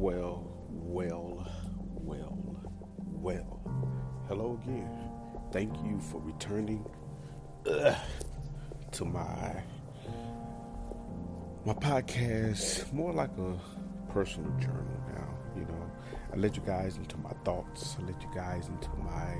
[0.00, 1.46] Well, well,
[1.92, 2.38] well,
[3.04, 3.60] well.
[4.28, 4.88] Hello again.
[5.52, 6.88] Thank you for returning
[7.70, 7.94] uh,
[8.92, 9.62] to my
[11.66, 12.90] my podcast.
[12.94, 13.60] More like a
[14.10, 15.28] personal journal now.
[15.54, 15.92] You know,
[16.32, 17.98] I let you guys into my thoughts.
[18.00, 19.36] I let you guys into my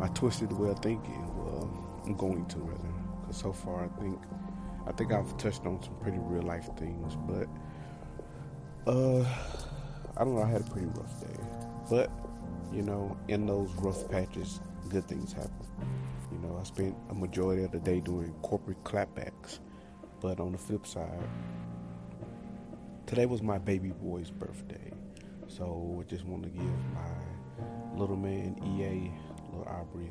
[0.00, 1.22] my twisted way of thinking.
[1.36, 4.18] Well, I'm going to rather because so far I think
[4.86, 7.46] I think I've touched on some pretty real life things, but
[8.86, 9.20] uh,
[10.16, 10.42] I don't know.
[10.42, 11.40] I had a pretty rough day,
[11.90, 12.10] but
[12.72, 15.66] you know, in those rough patches, good things happen.
[16.30, 19.60] You know, I spent a majority of the day doing corporate clapbacks,
[20.20, 21.28] but on the flip side,
[23.06, 24.92] today was my baby boy's birthday,
[25.48, 26.64] so I just want to give
[26.94, 29.10] my little man EA,
[29.50, 30.10] little Aubrey,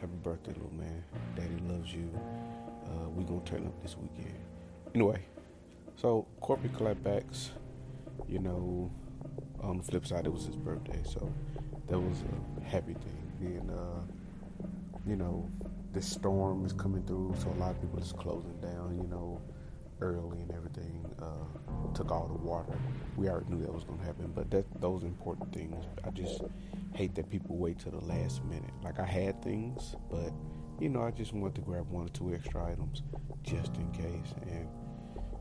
[0.00, 1.04] happy birthday, little man.
[1.36, 2.10] Daddy loves you.
[2.84, 4.34] Uh, we gonna turn up this weekend.
[4.94, 5.20] Anyway,
[5.96, 7.50] so corporate clapbacks
[8.28, 8.90] you know,
[9.60, 11.32] on the flip side, it was his birthday, so
[11.88, 13.32] that was a happy thing.
[13.40, 14.66] And uh,
[15.06, 15.48] you know,
[15.92, 18.96] this storm is coming through, so a lot of people is closing down.
[18.96, 19.40] You know,
[20.00, 22.76] early and everything uh, took all the water.
[23.16, 25.84] We already knew that was going to happen, but that those important things.
[26.04, 26.42] I just
[26.94, 28.72] hate that people wait till the last minute.
[28.82, 30.32] Like I had things, but
[30.80, 33.02] you know, I just wanted to grab one or two extra items
[33.42, 34.34] just in case.
[34.42, 34.68] And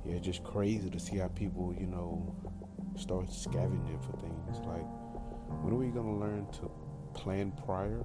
[0.06, 2.36] yeah, it's just crazy to see how people, you know,
[2.98, 4.58] start scavenging for things.
[4.66, 4.86] Like,
[5.62, 6.72] when are we gonna learn to
[7.14, 8.04] plan prior?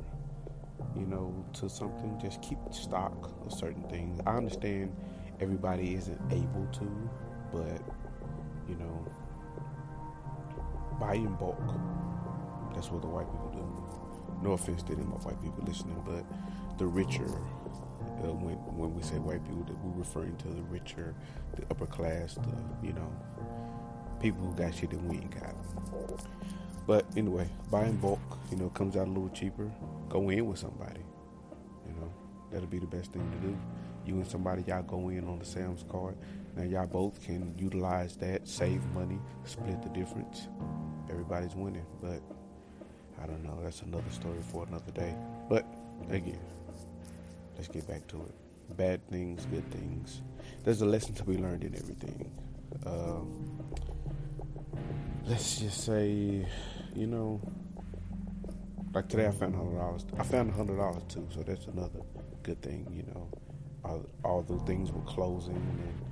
[0.94, 2.18] You know, to something.
[2.20, 4.20] Just keep stock of certain things.
[4.26, 4.94] I understand
[5.40, 7.10] everybody isn't able to,
[7.52, 7.80] but
[8.68, 9.06] you know,
[11.00, 11.58] buy in bulk.
[12.74, 14.42] That's what the white people do.
[14.42, 16.24] No offense to any of my white people listening, but
[16.78, 17.30] the richer
[18.24, 21.14] uh, when when we say white people, that we're referring to the richer,
[21.54, 23.10] the upper class, the you know,
[24.20, 25.54] people who got shit that we ain't got.
[26.86, 29.70] But anyway, buying bulk, you know, comes out a little cheaper.
[30.08, 31.00] Go in with somebody.
[31.86, 32.12] You know,
[32.50, 33.58] that'll be the best thing to do.
[34.06, 36.16] You and somebody, y'all go in on the Sam's card.
[36.56, 40.48] Now y'all both can utilize that, save money, split the difference.
[41.10, 41.84] Everybody's winning.
[42.00, 42.22] But
[43.22, 43.58] I don't know.
[43.62, 45.14] That's another story for another day.
[45.48, 45.66] But
[46.10, 46.38] again,
[47.56, 48.76] let's get back to it.
[48.76, 50.22] Bad things, good things.
[50.64, 52.30] There's a lesson to be learned in everything.
[52.84, 53.60] Um,
[55.24, 56.46] let's just say,
[56.94, 57.40] you know,
[58.92, 60.06] like today I found hundred dollars.
[60.18, 62.00] I found hundred dollars too, so that's another
[62.42, 62.86] good thing.
[62.90, 63.28] You know,
[63.84, 66.04] all, although things were closing and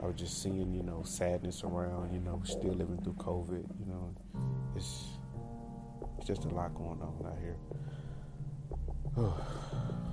[0.00, 2.12] I was just seeing, you know, sadness around.
[2.12, 3.64] You know, still living through COVID.
[3.80, 4.14] You know,
[4.76, 5.08] it's
[6.18, 7.56] it's just a lot going on out here.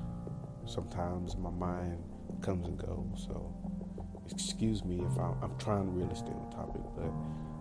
[0.65, 2.03] Sometimes my mind
[2.41, 3.25] comes and goes.
[3.27, 3.53] So
[4.31, 7.11] excuse me if I'm, I'm trying to really stay on topic, but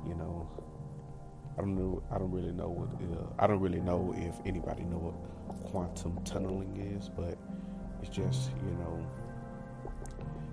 [0.09, 0.48] you know,
[1.56, 2.03] I don't know.
[2.10, 2.88] I don't really know what.
[3.00, 7.38] Uh, I don't really know if anybody know what quantum tunneling is, but
[8.03, 9.06] it's just you know.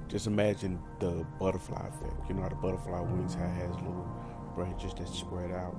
[0.07, 2.28] Just imagine the butterfly effect.
[2.28, 4.07] You know how the butterfly wings has little
[4.56, 5.75] branches that spread out.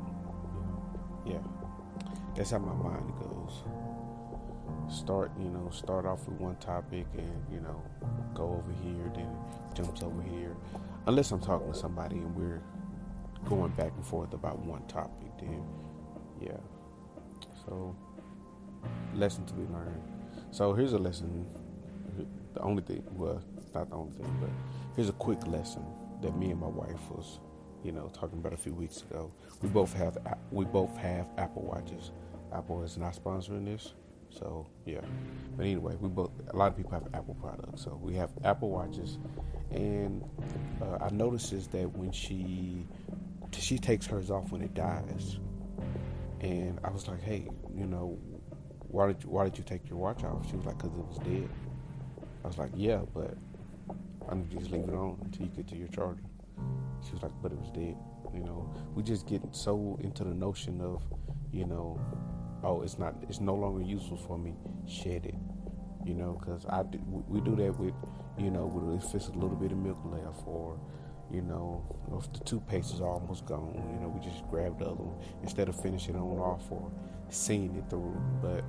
[1.26, 1.38] Yeah,
[2.34, 3.62] that's how my mind goes.
[4.92, 7.82] Start, you know, start off with one topic and you know,
[8.34, 9.28] go over here, then
[9.74, 10.54] jumps over here.
[11.06, 12.62] Unless I'm talking to somebody and we're
[13.46, 15.64] going back and forth about one topic, then
[16.40, 16.58] yeah.
[17.66, 17.96] So,
[19.14, 20.02] lesson to be learned.
[20.50, 21.46] So here's a lesson.
[22.54, 23.42] The only thing, well,
[23.74, 24.50] not the only thing, but
[24.94, 25.84] here's a quick lesson
[26.20, 27.40] that me and my wife was,
[27.82, 29.32] you know, talking about a few weeks ago.
[29.62, 30.18] We both have
[30.50, 32.10] we both have Apple watches.
[32.52, 33.94] Apple is not sponsoring this,
[34.38, 35.00] so yeah.
[35.56, 38.70] But anyway, we both a lot of people have Apple products, so we have Apple
[38.70, 39.18] watches,
[39.70, 40.24] and
[40.80, 42.86] uh, I is that when she
[43.60, 45.38] she takes hers off when it dies.
[46.40, 48.18] And I was like, hey, you know,
[48.88, 50.48] why did you, why did you take your watch off?
[50.48, 51.48] She was like, because it was dead.
[52.44, 53.36] I was like, yeah, but
[54.28, 56.22] I'm just leave it on until you get to your charger.
[57.04, 57.96] She was like, but it was dead.
[58.34, 61.02] You know, we just get so into the notion of,
[61.52, 62.00] you know,
[62.62, 64.54] oh, it's not, it's no longer useful for me.
[64.86, 65.34] Shed it.
[66.04, 66.98] You know, because I do,
[67.28, 67.94] we do that with,
[68.38, 70.78] you know, with if it's a little bit of milk left or
[71.32, 71.82] you know,
[72.18, 75.68] if the toothpaste is almost gone, you know, we just grab the other one instead
[75.68, 76.92] of finishing it on off or
[77.30, 78.20] seeing it through.
[78.42, 78.64] But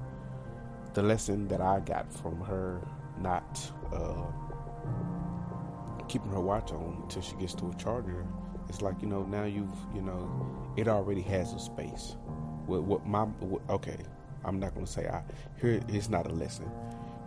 [0.94, 2.80] the lesson that I got from her
[3.19, 3.60] not
[3.92, 4.25] uh,
[6.07, 8.25] keeping her watch on until she gets to a charger,
[8.69, 12.16] it's like you know now you've you know it already has a space.
[12.68, 13.98] What, what my what, okay,
[14.45, 15.24] I'm not gonna say I
[15.62, 15.81] here.
[15.89, 16.69] It's not a lesson.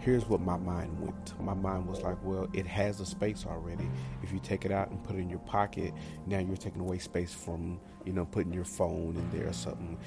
[0.01, 1.41] here's what my mind went.
[1.41, 3.89] My mind was like, well, it has a space already.
[4.23, 5.93] If you take it out and put it in your pocket,
[6.27, 9.99] now you're taking away space from, you know, putting your phone in there or something.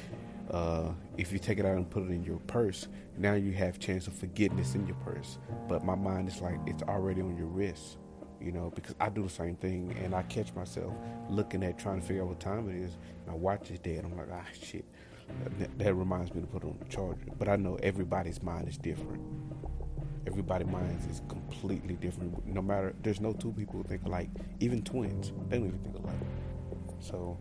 [0.51, 2.87] Uh, if you take it out and put it in your purse,
[3.17, 5.37] now you have chance of forgetting in your purse.
[5.67, 7.97] But my mind is like, it's already on your wrist,
[8.41, 10.93] you know, because I do the same thing and I catch myself
[11.29, 12.97] looking at trying to figure out what time it is.
[13.27, 14.05] My watch is dead.
[14.05, 14.85] I'm like, ah, shit.
[15.59, 17.25] That, that reminds me to put on the charger.
[17.37, 19.21] But I know everybody's mind is different
[20.29, 22.45] everybody's minds is completely different.
[22.45, 24.29] No matter, there's no two people who think alike.
[24.59, 26.15] Even twins, they don't even think alike.
[26.99, 27.37] So,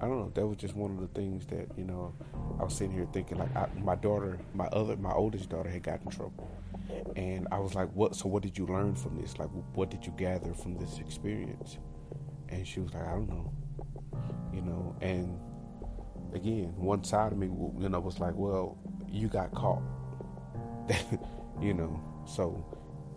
[0.00, 0.32] I don't know.
[0.34, 2.14] That was just one of the things that you know.
[2.58, 5.82] I was sitting here thinking like, I, my daughter, my other, my oldest daughter had
[5.82, 6.50] gotten in trouble,
[7.16, 8.14] and I was like, "What?
[8.14, 9.38] So what did you learn from this?
[9.38, 11.78] Like, what did you gather from this experience?"
[12.48, 13.52] And she was like, "I don't know,"
[14.52, 14.94] you know.
[15.00, 15.38] And
[16.34, 18.78] again, one side of me, you know, was like, "Well,
[19.08, 19.82] you got caught."
[21.60, 22.00] you know.
[22.26, 22.64] So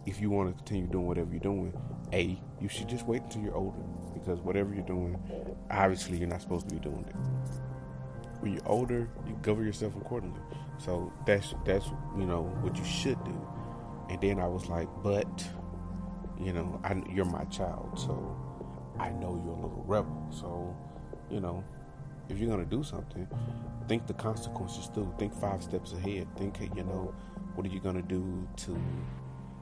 [0.06, 1.74] if you want to continue doing whatever you're doing,
[2.12, 3.78] A, you should just wait until you're older
[4.14, 5.18] because whatever you're doing,
[5.72, 7.16] obviously you're not supposed to be doing it.
[8.40, 10.42] When you're older, you govern yourself accordingly.
[10.78, 11.86] So that's that's
[12.18, 13.48] you know what you should do.
[14.10, 15.48] And then I was like, but
[16.40, 18.36] you know, I, you're my child, so
[19.00, 20.28] I know you're a little rebel.
[20.32, 20.76] So
[21.30, 21.64] you know,
[22.34, 23.28] if you're gonna do something,
[23.88, 25.14] think the consequences too.
[25.18, 26.28] Think five steps ahead.
[26.36, 27.14] Think you know
[27.56, 28.82] what are you to do to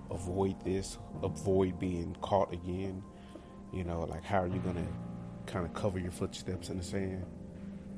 [0.09, 3.03] avoid this, avoid being caught again?
[3.73, 7.25] You know, like how are you to kind of cover your footsteps in the sand?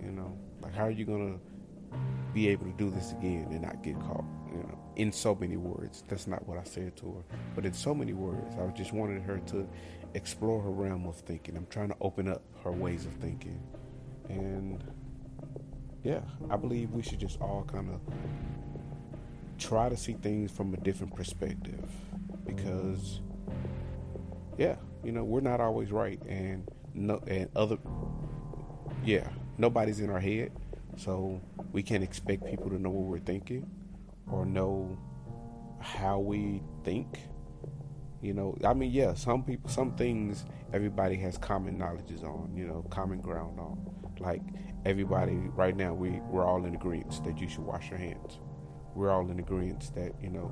[0.01, 1.99] You know, like how are you to
[2.33, 4.25] be able to do this again and not get caught?
[4.51, 6.03] You know, in so many words.
[6.07, 9.21] That's not what I said to her, but in so many words, I just wanted
[9.23, 9.67] her to
[10.15, 11.55] explore her realm of thinking.
[11.55, 13.61] I'm trying to open up her ways of thinking.
[14.29, 14.83] And
[16.03, 18.01] yeah, I believe we should just all kind of
[19.57, 21.89] try to see things from a different perspective
[22.45, 23.21] because
[24.57, 27.77] yeah you know we're not always right and no and other
[29.05, 29.27] yeah
[29.57, 30.51] nobody's in our head.
[30.97, 31.41] So
[31.71, 33.69] we can't expect people to know what we're thinking
[34.31, 34.97] or know
[35.79, 37.19] how we think.
[38.21, 42.65] You know i mean yeah some people some things everybody has common knowledges on you
[42.65, 43.77] know common ground on
[44.19, 44.41] like
[44.85, 48.39] everybody right now we we're all in agreement that you should wash your hands
[48.95, 50.51] we're all in agreement that you know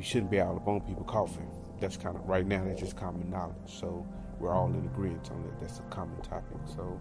[0.00, 1.46] you shouldn't be out of upon people coughing.
[1.78, 2.64] That's kind of right now.
[2.64, 3.56] That's just common knowledge.
[3.66, 4.06] So
[4.38, 5.60] we're all in agreement on that.
[5.60, 6.56] That's a common topic.
[6.74, 6.98] So,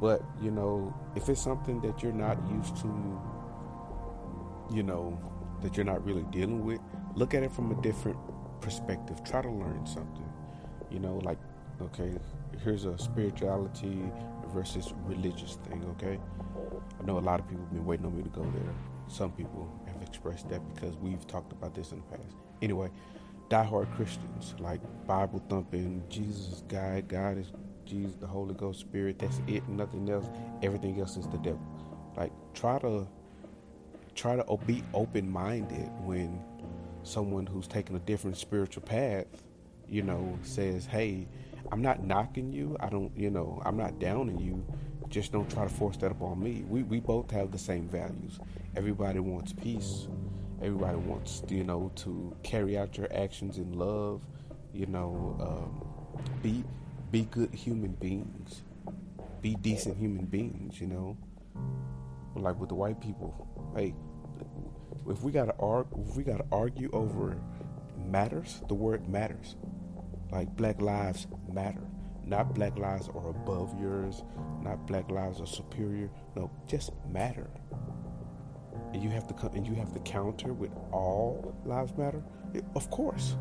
[0.00, 3.20] but you know, if it's something that you're not used to,
[4.72, 5.18] you know,
[5.62, 6.80] that you're not really dealing with,
[7.14, 8.16] look at it from a different
[8.62, 9.22] perspective.
[9.24, 10.32] Try to learn something.
[10.90, 11.38] You know, like
[11.82, 12.12] okay,
[12.64, 14.10] here's a spirituality
[14.52, 15.84] versus religious thing.
[15.96, 16.18] Okay,
[17.00, 18.74] I know a lot of people have been waiting on me to go there.
[19.08, 22.34] Some people have expressed that because we've talked about this in the past.
[22.62, 22.90] Anyway,
[23.48, 27.52] diehard Christians, like Bible thumping, Jesus is God, God is
[27.84, 30.26] Jesus, the Holy Ghost, Spirit, that's it, nothing else.
[30.62, 31.60] Everything else is the devil.
[32.16, 33.06] Like try to
[34.14, 36.40] try to be open minded when
[37.02, 39.26] someone who's taking a different spiritual path,
[39.88, 41.26] you know, says, Hey,
[41.72, 42.76] I'm not knocking you.
[42.80, 44.64] I don't you know, I'm not downing you.
[45.08, 46.64] Just don't try to force that upon me.
[46.68, 48.38] We we both have the same values.
[48.76, 50.06] Everybody wants peace.
[50.60, 54.22] Everybody wants, you know, to carry out your actions in love.
[54.74, 56.62] You know, um, be
[57.10, 58.62] be good human beings.
[59.40, 60.78] Be decent human beings.
[60.78, 61.16] You know,
[62.36, 63.48] like with the white people.
[63.74, 63.94] Hey,
[65.08, 67.36] if we gotta argue, if we gotta argue over
[67.96, 69.56] matters, the word matters.
[70.32, 71.86] Like Black Lives Matter.
[72.24, 74.22] Not Black Lives are above yours.
[74.62, 76.10] Not Black Lives are superior.
[76.34, 77.50] No, just matter.
[78.94, 82.22] And you have to come and you have to counter with all lives matter?
[82.74, 83.36] Of course.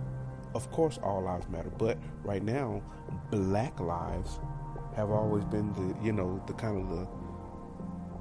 [0.53, 1.69] Of course all lives matter.
[1.69, 2.81] But right now
[3.31, 4.39] black lives
[4.95, 6.89] have always been the you know the kind of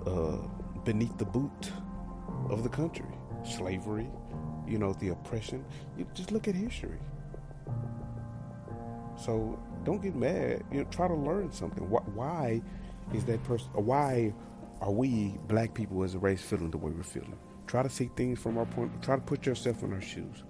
[0.05, 0.49] the uh,
[0.85, 1.73] beneath the boot
[2.49, 3.07] of the country.
[3.45, 4.09] Slavery
[4.67, 5.65] you know the oppression.
[5.97, 6.99] You just look at history
[9.25, 12.61] so don't get mad you know try to learn something why
[13.13, 14.33] is that person why
[14.81, 17.39] are we black people as a race feeling the way we're feeling?
[17.67, 19.03] Try to see things from our point.
[19.03, 20.43] Try to put yourself in our shoes.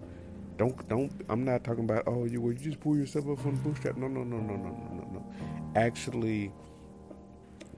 [0.57, 1.13] Don't don't.
[1.29, 3.97] I'm not talking about oh you well, you just pull yourself up from the bootstrap.
[3.97, 5.33] No no no no no no no no.
[5.75, 6.53] Actually,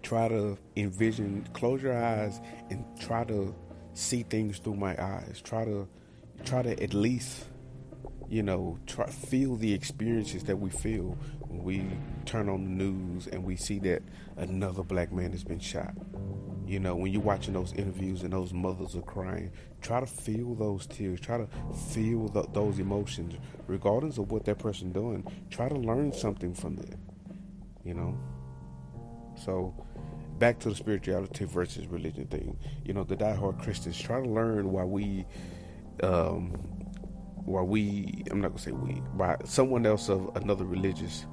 [0.02, 1.48] try to envision.
[1.54, 3.54] Close your eyes and try to
[3.94, 5.40] see things through my eyes.
[5.42, 5.88] Try to
[6.44, 7.46] try to at least
[8.32, 11.86] you know, try feel the experiences that we feel when we
[12.24, 14.02] turn on the news and we see that
[14.38, 15.92] another black man has been shot.
[16.66, 19.50] You know, when you're watching those interviews and those mothers are crying,
[19.82, 21.20] try to feel those tears.
[21.20, 21.48] Try to
[21.90, 23.34] feel the, those emotions,
[23.66, 25.30] regardless of what that person doing.
[25.50, 26.94] Try to learn something from it.
[27.84, 28.18] You know.
[29.44, 29.74] So,
[30.38, 32.56] back to the spirituality versus religion thing.
[32.82, 35.26] You know, the diehard Christians try to learn why we,
[36.02, 36.81] um,
[37.44, 38.24] why we.
[38.30, 41.26] I'm not gonna say we, by someone else of another religious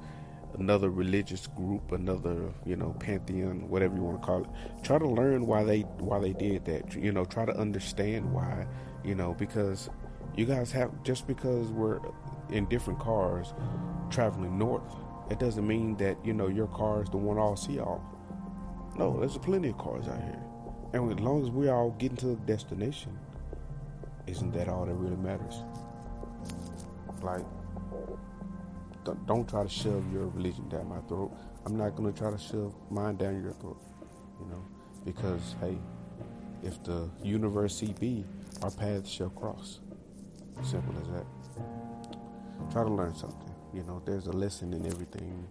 [0.58, 4.48] another religious group, another you know pantheon, whatever you want to call it.
[4.82, 6.94] Try to learn why they why they did that.
[6.94, 8.66] You know, try to understand why.
[9.04, 9.88] You know, because
[10.36, 12.00] you guys have just because we're
[12.50, 13.54] in different cars
[14.10, 14.94] traveling north,
[15.30, 18.04] it doesn't mean that you know your car is the one all see all.
[18.98, 20.42] No, there's plenty of cars out here,
[20.92, 23.18] and as long as we all getting to the destination,
[24.26, 25.62] isn't that all that really matters?
[27.22, 27.44] Like
[29.26, 31.32] don't try to shove your religion down my throat.
[31.66, 33.80] I'm not going to try to shove mine down your throat,
[34.40, 34.64] you know,
[35.04, 35.78] because hey,
[36.62, 38.24] if the universe be,
[38.62, 39.80] our paths shall cross.
[40.62, 41.26] Simple as that.
[42.72, 43.50] Try to learn something.
[43.72, 45.46] You know, there's a lesson in everything.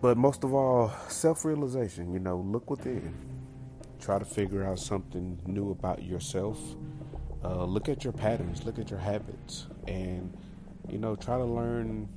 [0.00, 3.14] But most of all, self realization, you know, look within.
[4.00, 6.58] Try to figure out something new about yourself
[7.44, 10.36] uh, look at your patterns, look at your habits, and
[10.88, 12.08] you know, try to learn.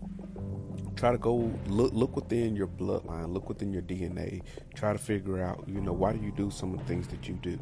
[0.95, 4.41] Try to go look look within your bloodline, look within your DNA.
[4.75, 7.27] Try to figure out, you know, why do you do some of the things that
[7.27, 7.59] you do?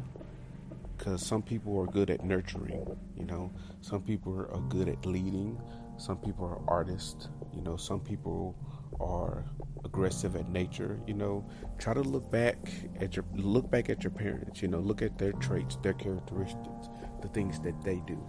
[0.96, 3.52] Because some people are good at nurturing, you know.
[3.80, 5.60] Some people are good at leading.
[5.96, 7.76] Some people are artists, you know.
[7.76, 8.56] Some people
[9.00, 9.44] are
[9.84, 11.44] aggressive at nature you know
[11.78, 12.56] try to look back
[13.00, 16.88] at your look back at your parents you know look at their traits their characteristics
[17.24, 18.22] the things that they do.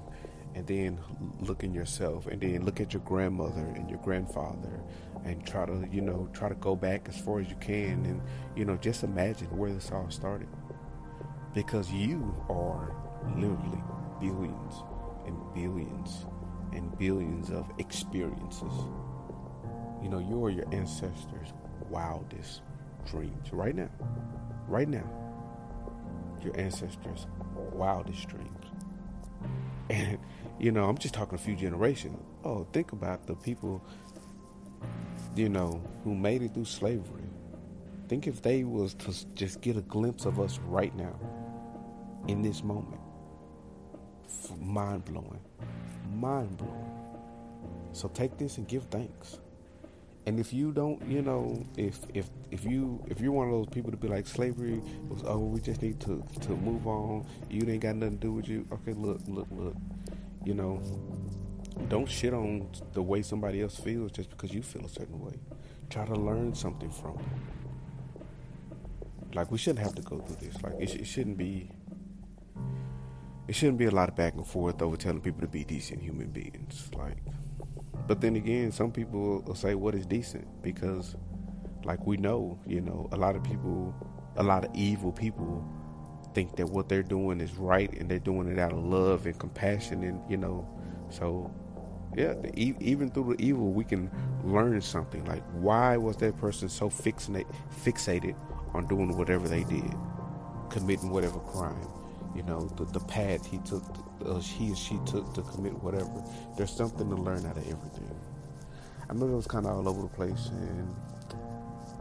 [0.55, 0.99] And then
[1.41, 4.81] look in yourself and then look at your grandmother and your grandfather
[5.25, 8.21] and try to you know try to go back as far as you can and
[8.55, 10.47] you know just imagine where this all started.
[11.53, 12.95] Because you are
[13.35, 13.83] literally
[14.21, 14.75] billions
[15.25, 16.25] and billions
[16.71, 18.73] and billions of experiences.
[20.01, 21.49] You know you are your ancestors
[21.89, 22.61] wildest
[23.05, 23.51] dreams.
[23.51, 23.89] Right now.
[24.69, 25.09] Right now.
[26.41, 27.27] Your ancestors
[27.73, 28.64] wildest dreams
[29.89, 30.17] and,
[30.59, 32.19] you know, I'm just talking a few generations.
[32.43, 33.83] Oh, think about the people,
[35.35, 37.23] you know, who made it through slavery.
[38.07, 41.19] Think if they was to just get a glimpse of us right now,
[42.27, 42.99] in this moment.
[44.59, 45.41] Mind blowing.
[46.13, 46.91] Mind blowing.
[47.93, 49.39] So take this and give thanks.
[50.27, 53.67] And if you don't, you know, if if if you if you're one of those
[53.67, 57.27] people to be like slavery was oh we just need to to move on.
[57.49, 58.65] You ain't got nothing to do with you.
[58.71, 59.75] Okay, look, look, look.
[60.43, 60.81] You know,
[61.89, 65.33] don't shit on the way somebody else feels just because you feel a certain way.
[65.91, 67.55] Try to learn something from it.
[69.35, 70.59] Like we shouldn't have to go through this.
[70.63, 71.69] Like it, sh- it shouldn't be.
[73.47, 76.01] It shouldn't be a lot of back and forth over telling people to be decent
[76.01, 76.89] human beings.
[76.97, 77.17] Like
[78.07, 81.15] but then again, some people will say, "What is decent?" Because,
[81.83, 83.93] like we know, you know, a lot of people,
[84.37, 85.63] a lot of evil people,
[86.33, 89.37] think that what they're doing is right, and they're doing it out of love and
[89.39, 90.67] compassion, and you know,
[91.09, 91.51] so
[92.15, 94.09] yeah, even through the evil, we can
[94.43, 95.25] learn something.
[95.25, 97.45] Like, why was that person so fixate,
[97.83, 98.35] fixated
[98.73, 99.93] on doing whatever they did,
[100.69, 101.87] committing whatever crime?
[102.35, 103.83] You know, the, the path he took
[104.25, 106.23] uh, he or she took to commit whatever.
[106.57, 108.15] There's something to learn out of everything.
[109.09, 110.95] I know it was kind of all over the place, and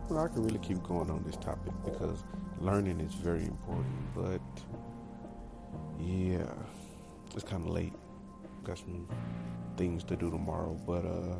[0.09, 2.25] well, I can really keep going on this topic because
[2.61, 4.14] learning is very important.
[4.14, 4.41] But
[6.00, 6.47] yeah,
[7.35, 7.93] it's kind of late.
[8.64, 9.07] Got some
[9.76, 11.37] things to do tomorrow, but uh,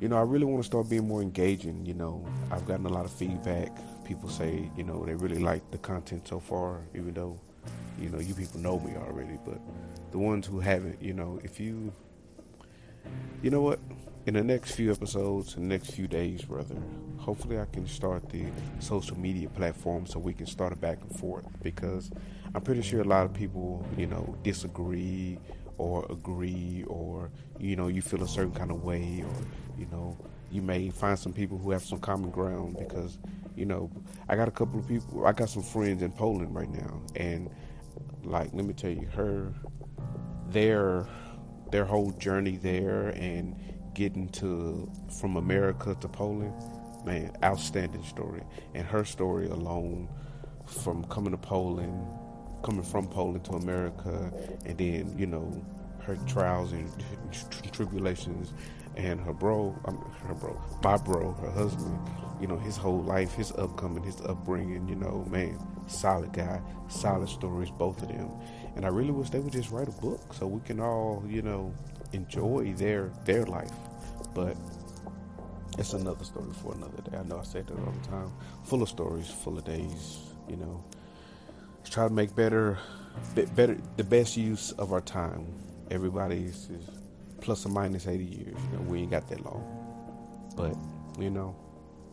[0.00, 1.84] you know, I really want to start being more engaging.
[1.84, 3.70] You know, I've gotten a lot of feedback.
[4.04, 7.38] People say, you know, they really like the content so far, even though
[8.00, 9.60] you know, you people know me already, but
[10.10, 11.92] the ones who haven't, you know, if you,
[13.42, 13.78] you know what,
[14.26, 16.76] in the next few episodes, the next few days, rather,
[17.18, 18.46] hopefully I can start the
[18.78, 22.10] social media platform so we can start a back and forth because
[22.54, 25.38] I'm pretty sure a lot of people, you know, disagree
[25.78, 30.16] or agree or, you know, you feel a certain kind of way or, you know,
[30.52, 33.18] you may find some people who have some common ground because,
[33.56, 33.90] you know,
[34.28, 37.48] I got a couple of people, I got some friends in Poland right now and
[38.24, 39.52] like let me tell you her
[40.48, 41.06] their
[41.70, 43.56] their whole journey there and
[43.94, 46.54] getting to from America to Poland,
[47.04, 48.42] man, outstanding story.
[48.74, 50.08] And her story alone
[50.66, 52.06] from coming to Poland,
[52.62, 54.32] coming from Poland to America,
[54.66, 55.64] and then you know
[56.16, 56.90] her trials and
[57.72, 58.52] tribulations,
[58.96, 61.98] and her bro, um, her bro, my bro, her husband,
[62.40, 67.28] you know, his whole life, his upcoming, his upbringing, you know, man, solid guy, solid
[67.28, 68.30] stories, both of them.
[68.76, 71.42] And I really wish they would just write a book so we can all, you
[71.42, 71.72] know,
[72.12, 73.72] enjoy their their life.
[74.34, 74.56] But
[75.78, 77.16] it's another story for another day.
[77.16, 78.32] I know I say that all the time.
[78.64, 80.82] Full of stories, full of days, you know.
[81.88, 82.78] Try to make better
[83.54, 85.46] better the best use of our time.
[85.90, 86.84] Everybody's is
[87.40, 88.56] plus or minus 80 years.
[88.70, 89.64] You know, we ain't got that long.
[90.56, 90.76] But,
[91.20, 91.56] you know,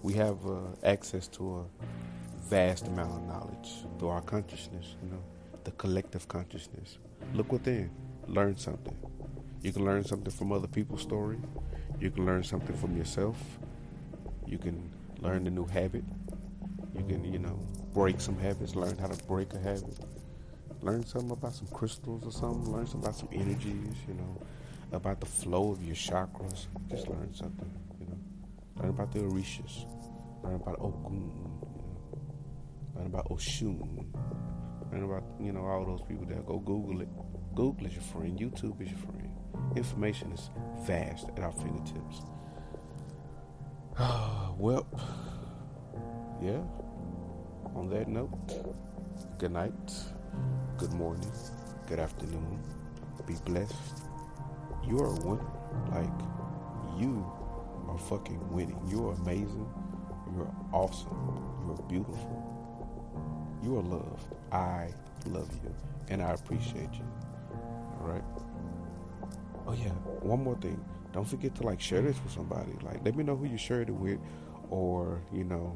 [0.02, 5.22] we have uh, access to a vast amount of knowledge through our consciousness, you know,
[5.64, 6.98] the collective consciousness.
[7.34, 7.92] Look within,
[8.28, 8.96] learn something.
[9.62, 11.38] You can learn something from other people's story.
[12.00, 13.38] You can learn something from yourself.
[14.46, 16.04] You can learn a new habit.
[16.96, 17.60] You can, you know,
[17.94, 20.00] break some habits, learn how to break a habit.
[20.82, 22.72] Learn something about some crystals or something.
[22.72, 24.42] Learn something about some energies, you know,
[24.92, 26.68] about the flow of your chakras.
[26.90, 28.18] Just learn something, you know.
[28.80, 29.86] Learn about the Orishas.
[30.44, 31.58] Learn about Ogun, you know.
[32.96, 34.06] Learn about Oshun.
[34.92, 37.10] Learn about, you know, all those people that go Google it.
[37.56, 38.40] Google is your friend.
[38.40, 39.32] YouTube is your friend.
[39.76, 40.50] Information is
[40.82, 42.22] vast at our fingertips.
[44.58, 44.86] well,
[46.42, 46.62] yeah.
[47.76, 48.32] On that note,
[49.40, 49.74] good night,
[50.78, 51.32] good morning,
[51.88, 52.60] good afternoon.
[53.26, 53.74] Be blessed.
[54.88, 55.40] You are one.
[55.92, 57.26] Like, you
[57.90, 58.80] are fucking winning.
[58.88, 59.68] You are amazing.
[60.32, 61.10] You are awesome.
[61.66, 63.60] You are beautiful.
[63.64, 64.36] You are loved.
[64.52, 64.90] I
[65.26, 65.74] love you.
[66.10, 67.06] And I appreciate you.
[68.00, 68.24] All right?
[69.66, 69.90] Oh yeah,
[70.22, 70.80] one more thing.
[71.12, 72.74] Don't forget to like share this with somebody.
[72.84, 74.20] Like let me know who you shared it with
[74.70, 75.76] or, you know,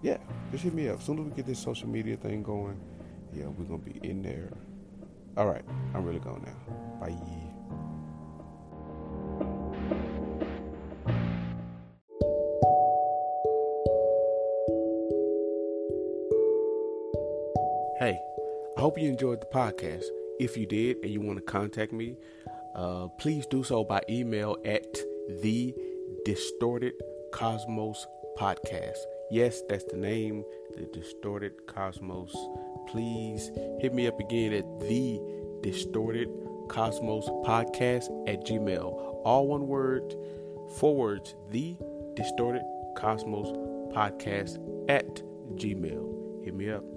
[0.00, 0.18] yeah,
[0.52, 1.00] just hit me up.
[1.00, 2.80] As soon as we get this social media thing going,
[3.34, 4.50] yeah, we're gonna be in there.
[5.36, 5.64] All right,
[5.94, 7.00] I'm really going now.
[7.00, 7.16] Bye.
[17.98, 18.20] Hey,
[18.76, 20.04] I hope you enjoyed the podcast.
[20.38, 22.16] If you did and you want to contact me,
[22.74, 24.96] uh, please do so by email at
[25.40, 25.74] the
[26.24, 26.94] Distorted
[27.32, 28.06] Cosmos
[28.36, 28.98] Podcast.
[29.30, 30.44] Yes, that's the name,
[30.76, 32.34] the Distorted Cosmos.
[32.88, 35.20] Please hit me up again at the
[35.62, 36.28] Distorted
[36.68, 39.20] Cosmos Podcast at Gmail.
[39.24, 40.14] All one word,
[40.76, 41.76] four words, the
[42.14, 42.62] Distorted
[42.96, 43.48] Cosmos
[43.94, 45.22] Podcast at
[45.56, 46.44] Gmail.
[46.44, 46.93] Hit me up.